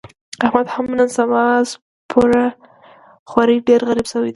احمد 0.45 0.67
هم 0.73 0.85
نن 0.97 1.07
سبا 1.17 1.43
سپوره 1.71 2.43
خوري، 3.29 3.57
ډېر 3.67 3.79
غریب 3.89 4.07
شوی 4.11 4.27
دی. 4.29 4.29